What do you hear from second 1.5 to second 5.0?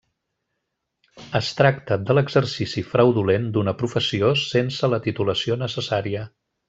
tracta de l'exercici fraudulent d'una professió sense